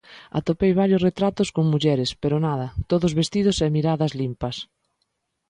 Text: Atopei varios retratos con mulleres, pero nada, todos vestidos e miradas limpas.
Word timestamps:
Atopei 0.39 0.71
varios 0.81 1.03
retratos 1.09 1.49
con 1.55 1.65
mulleres, 1.73 2.09
pero 2.21 2.35
nada, 2.47 2.67
todos 2.91 3.15
vestidos 3.19 3.57
e 3.65 3.73
miradas 3.77 4.11
limpas. 4.21 4.55